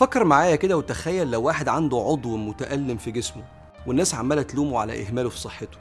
[0.00, 3.44] فكر معايا كده وتخيل لو واحد عنده عضو متألم في جسمه
[3.86, 5.78] والناس عمالة تلومه على إهماله في صحته.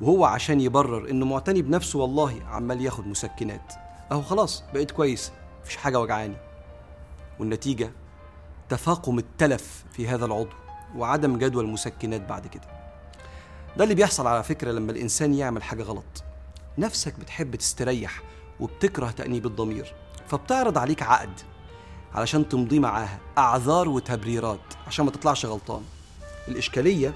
[0.00, 3.72] وهو عشان يبرر إنه معتني بنفسه والله عمال ياخد مسكنات.
[4.12, 6.36] أهو خلاص بقيت كويس مفيش حاجة وجعاني.
[7.38, 7.92] والنتيجة
[8.68, 10.56] تفاقم التلف في هذا العضو
[10.96, 12.68] وعدم جدوى المسكنات بعد كده.
[13.76, 16.24] ده اللي بيحصل على فكرة لما الإنسان يعمل حاجة غلط.
[16.78, 18.22] نفسك بتحب تستريح
[18.60, 19.94] وبتكره تأنيب الضمير
[20.28, 21.40] فبتعرض عليك عقد.
[22.14, 25.82] علشان تمضي معاها أعذار وتبريرات عشان ما تطلعش غلطان.
[26.48, 27.14] الإشكالية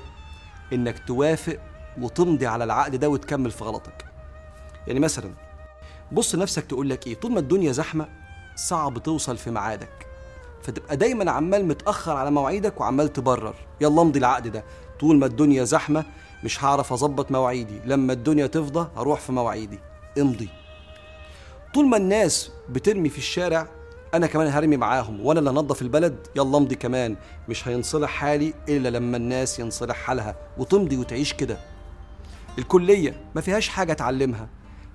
[0.73, 1.59] إنك توافق
[2.01, 4.05] وتمضي على العقد ده وتكمل في غلطك.
[4.87, 5.31] يعني مثلا
[6.13, 8.09] بص نفسك تقول لك إيه طول ما الدنيا زحمة
[8.57, 10.07] صعب توصل في ميعادك.
[10.63, 13.55] فتبقى دايما عمال متأخر على مواعيدك وعمال تبرر.
[13.81, 14.65] يلا امضي العقد ده.
[15.01, 16.05] طول ما الدنيا زحمة
[16.45, 17.81] مش هعرف أظبط مواعيدي.
[17.85, 19.79] لما الدنيا تفضى هروح في مواعيدي.
[20.19, 20.49] امضي.
[21.75, 23.67] طول ما الناس بترمي في الشارع
[24.15, 27.17] أنا كمان هرمي معاهم وأنا اللي انضف البلد يلا امضي كمان.
[27.49, 31.59] مش هينصلح حالي إلا لما الناس ينصلح حالها وتمضي وتعيش كده.
[32.59, 34.49] الكلية ما فيهاش حاجة أتعلمها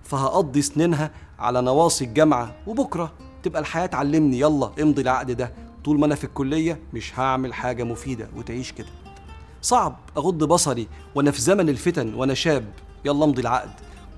[0.04, 4.40] فهقضي سنينها على نواصي الجامعة وبكرة تبقى الحياة تعلمني.
[4.40, 5.54] يلا امضي العقد ده.
[5.84, 8.88] طول ما أنا في الكلية مش هعمل حاجة مفيدة وتعيش كده.
[9.62, 12.66] صعب أغض بصري وأنا في زمن الفتن وأنا شاب.
[13.06, 13.72] يلا امضي العقد.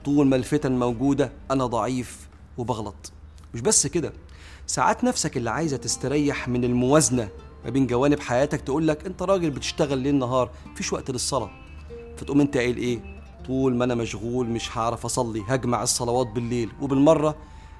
[0.05, 3.11] طول ما الفتن موجودة أنا ضعيف وبغلط.
[3.53, 4.13] مش بس كده
[4.67, 7.29] ساعات نفسك اللي عايزة تستريح من الموازنة
[7.65, 11.49] ما بين جوانب حياتك تقول لك أنت راجل بتشتغل ليل نهار مفيش وقت للصلاة.
[12.17, 12.99] فتقوم أنت قايل إيه؟
[13.47, 16.71] طول ما أنا مشغول مش هعرف أصلي هجمع الصلوات بالليل.
[16.81, 17.35] وبالمرة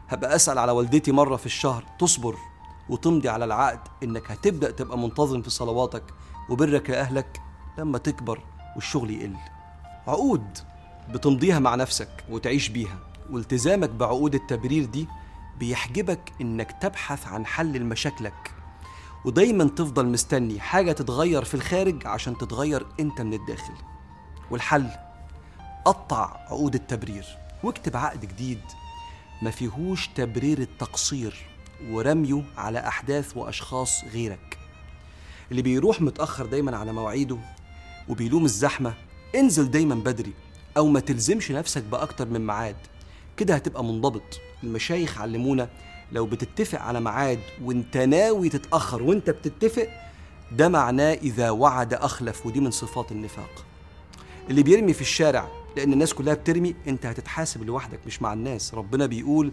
[0.08, 2.36] هبقى أسأل على والدتي مرة في الشهر تصبر
[2.90, 6.04] وتمضي على العقد إنك هتبدأ تبقى منتظم في صلواتك
[6.50, 7.42] وبرك لأهلك
[7.78, 8.40] لما تكبر
[8.76, 9.36] والشغل يقل.
[10.08, 10.58] عقود
[11.14, 13.00] بتمضيها مع نفسك وتعيش بيها.
[13.32, 15.08] والتزامك بعقود التبرير دي
[15.60, 18.54] بيحجبك إنك تبحث عن حل لمشاكلك.
[19.26, 23.74] ودايما تفضل مستني حاجة تتغير في الخارج عشان تتغير أنت من الداخل.
[24.52, 24.90] والحل
[25.86, 27.26] قطع عقود التبرير
[27.64, 28.62] واكتب عقد جديد.
[29.42, 31.46] ما فيهوش تبرير التقصير
[31.90, 34.58] ورميه على أحداث وأشخاص غيرك.
[35.52, 37.38] اللي بيروح متأخر دايما على مواعيده
[38.10, 38.94] وبيلوم الزحمة
[39.36, 40.34] انزل دايما بدري
[40.78, 42.76] أو ما تلزمش نفسك بأكتر من ميعاد.
[43.38, 44.40] كده هتبقى منضبط.
[44.64, 45.70] المشايخ علمونا
[46.12, 49.88] لو بتتفق على ميعاد وانت ناوي تتأخر وانت بتتفق
[50.52, 53.66] ده معناه إذا وعد أخلف ودي من صفات النفاق.
[54.50, 55.48] اللي بيرمي في الشارع
[55.78, 58.74] لأن الناس كلها بترمي انت هتتحاسب لوحدك مش مع الناس.
[58.74, 59.52] ربنا بيقول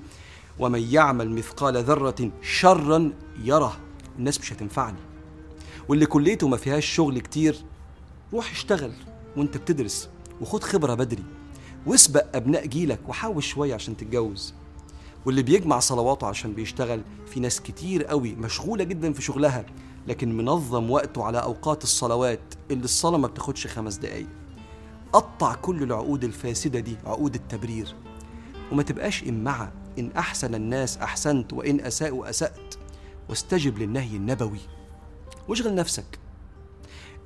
[0.59, 3.13] ومن يعمل مثقال ذرة شرا
[3.45, 3.77] يره.
[4.19, 4.99] الناس مش هتنفعني.
[5.89, 7.57] واللي كليته ما فيهاش شغل كتير
[8.33, 8.93] روح اشتغل
[9.37, 10.09] وانت بتدرس
[10.41, 11.25] وخد خبرة بدري.
[11.87, 14.55] واسبق أبناء جيلك وحوش شوية عشان تتجوز.
[15.27, 19.67] واللي بيجمع صلواته عشان بيشتغل في ناس كتير قوي مشغولة جدا في شغلها
[20.07, 22.41] لكن منظم وقته على أوقات الصلوات
[22.71, 24.27] اللي الصلاة ما بتاخدش خمس دقايق.
[25.13, 27.95] قطع كل العقود الفاسدة دي عقود التبرير.
[28.73, 32.75] وما تبقاش إمعة إن أحسن الناس أحسنت وإن أساءوا أسأت.
[33.29, 34.61] واستجب للنهي النبوي.
[35.49, 36.19] واشغل نفسك.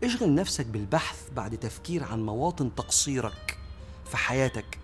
[0.04, 3.55] اشغل نفسك بالبحث بعد تفكير عن مواطن تقصيرك.
[4.06, 4.78] في حياتك.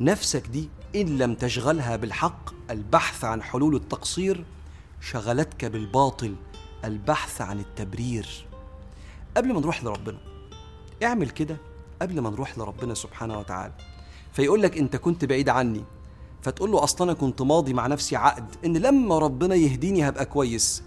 [0.00, 4.44] نفسك دي إن لم تشغلها بالحق البحث عن حلول التقصير
[5.00, 6.34] شغلتك بالباطل
[6.84, 8.46] البحث عن التبرير.
[9.36, 10.18] قبل ما نروح لربنا
[11.02, 11.56] اعمل كده
[12.02, 13.72] قبل ما نروح لربنا سبحانه وتعالى.
[14.32, 15.84] فيقول لك أنت كنت بعيد عني
[16.42, 20.82] فتقول له أصلا أنا كنت ماضي مع نفسي عقد إن لما ربنا يهديني هبقى كويس.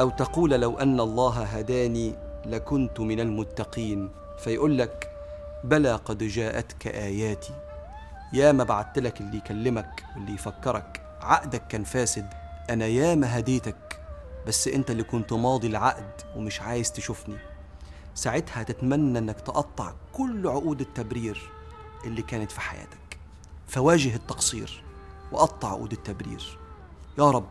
[0.00, 2.14] أو تقول لو أن الله هداني
[2.46, 4.10] لكنت من المتقين.
[4.44, 5.15] فيقول لك
[5.64, 7.54] بلى قد جاءتك آياتي.
[8.32, 11.02] ياما بعت لك اللي يكلمك واللي يفكرك.
[11.20, 12.28] عقدك كان فاسد
[12.70, 14.00] أنا ياما هديتك.
[14.46, 17.36] بس أنت اللي كنت ماضي العقد ومش عايز تشوفني.
[18.14, 21.50] ساعتها تتمنى إنك تقطع كل عقود التبرير
[22.04, 23.18] اللي كانت في حياتك.
[23.68, 24.82] فواجه التقصير
[25.32, 26.58] وقطع عقود التبرير.
[27.18, 27.50] يا رب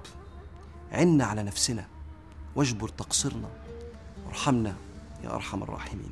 [0.91, 1.85] عنا على نفسنا
[2.55, 3.49] واجبر تقصيرنا.
[4.25, 4.75] وارحمنا
[5.23, 6.11] يا أرحم الراحمين.